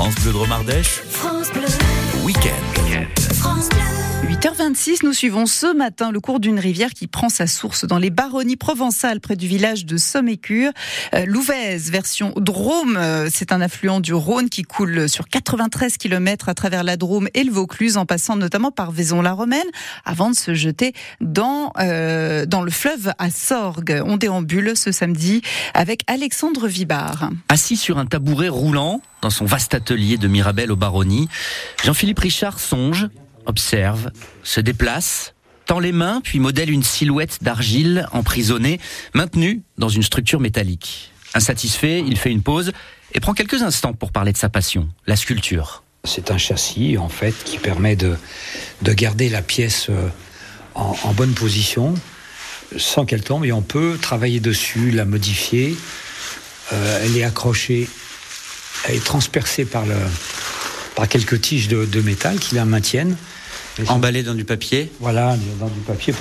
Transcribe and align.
France 0.00 0.14
Bleu 0.22 0.32
Drôme 0.32 0.52
Ardèche, 0.52 1.02
France 1.10 1.50
Bleu, 1.52 1.60
week-end. 1.60 1.68
France 1.68 1.68
Bleu. 1.68 1.79
8h26, 4.40 5.04
nous 5.04 5.12
suivons 5.12 5.44
ce 5.44 5.76
matin 5.76 6.10
le 6.10 6.18
cours 6.18 6.40
d'une 6.40 6.58
rivière 6.58 6.94
qui 6.94 7.06
prend 7.06 7.28
sa 7.28 7.46
source 7.46 7.84
dans 7.84 7.98
les 7.98 8.08
baronnies 8.08 8.56
provençales 8.56 9.20
près 9.20 9.36
du 9.36 9.46
village 9.46 9.84
de 9.84 9.98
Somme-et-Cure. 9.98 10.72
Euh, 11.12 11.26
L'Ouvèze, 11.26 11.90
version 11.90 12.32
Drôme, 12.36 12.96
euh, 12.96 13.28
c'est 13.30 13.52
un 13.52 13.60
affluent 13.60 14.00
du 14.00 14.14
Rhône 14.14 14.48
qui 14.48 14.62
coule 14.62 15.10
sur 15.10 15.28
93 15.28 15.98
km 15.98 16.48
à 16.48 16.54
travers 16.54 16.84
la 16.84 16.96
Drôme 16.96 17.28
et 17.34 17.44
le 17.44 17.52
Vaucluse 17.52 17.98
en 17.98 18.06
passant 18.06 18.34
notamment 18.34 18.70
par 18.70 18.92
Vaison-la-Romaine 18.92 19.68
avant 20.06 20.30
de 20.30 20.36
se 20.36 20.54
jeter 20.54 20.94
dans, 21.20 21.74
euh, 21.78 22.46
dans 22.46 22.62
le 22.62 22.70
fleuve 22.70 23.12
à 23.18 23.28
Sorgue. 23.28 24.02
On 24.06 24.16
déambule 24.16 24.74
ce 24.74 24.90
samedi 24.90 25.42
avec 25.74 26.00
Alexandre 26.06 26.66
Vibard. 26.66 27.28
Assis 27.50 27.76
sur 27.76 27.98
un 27.98 28.06
tabouret 28.06 28.48
roulant 28.48 29.02
dans 29.20 29.28
son 29.28 29.44
vaste 29.44 29.74
atelier 29.74 30.16
de 30.16 30.28
Mirabel 30.28 30.72
au 30.72 30.76
Baronnie, 30.76 31.28
Jean-Philippe 31.84 32.20
Richard 32.20 32.58
songe, 32.58 33.10
observe, 33.46 34.10
se 34.42 34.60
déplace, 34.60 35.34
tend 35.66 35.78
les 35.78 35.92
mains, 35.92 36.20
puis 36.22 36.40
modèle 36.40 36.70
une 36.70 36.82
silhouette 36.82 37.38
d'argile 37.42 38.08
emprisonnée, 38.12 38.80
maintenue 39.14 39.62
dans 39.78 39.88
une 39.88 40.02
structure 40.02 40.40
métallique. 40.40 41.12
Insatisfait, 41.34 42.00
il 42.00 42.18
fait 42.18 42.30
une 42.30 42.42
pause 42.42 42.72
et 43.12 43.20
prend 43.20 43.34
quelques 43.34 43.62
instants 43.62 43.92
pour 43.92 44.12
parler 44.12 44.32
de 44.32 44.36
sa 44.36 44.48
passion, 44.48 44.88
la 45.06 45.16
sculpture. 45.16 45.82
C'est 46.04 46.30
un 46.30 46.38
châssis 46.38 46.96
en 46.96 47.08
fait 47.08 47.34
qui 47.44 47.58
permet 47.58 47.94
de, 47.94 48.16
de 48.82 48.92
garder 48.92 49.28
la 49.28 49.42
pièce 49.42 49.88
euh, 49.90 50.08
en, 50.74 51.12
bonne 51.12 51.34
position 51.34 51.94
sans 52.76 53.04
qu'elle 53.04 53.22
tombe 53.22 53.44
et 53.44 53.52
on 53.52 53.62
peut 53.62 53.98
travailler 54.00 54.40
dessus, 54.40 54.90
la 54.90 55.04
modifier. 55.04 55.76
Euh, 56.72 57.00
elle 57.04 57.16
est 57.16 57.24
accrochée, 57.24 57.88
elle 58.88 58.96
est 58.96 59.04
transpercée 59.04 59.64
par, 59.64 59.84
le, 59.84 59.96
par 61.00 61.08
quelques 61.08 61.40
tiges 61.40 61.68
de, 61.68 61.86
de 61.86 62.00
métal 62.02 62.38
qui 62.38 62.54
la 62.54 62.66
maintiennent. 62.66 63.16
Et 63.80 63.86
ça- 63.86 63.92
Emballé 63.94 64.22
dans 64.22 64.34
du 64.34 64.44
papier, 64.44 64.92
Voilà, 65.00 65.34
dans 65.58 65.68
du 65.68 65.80
papier 65.80 66.12
pour 66.12 66.18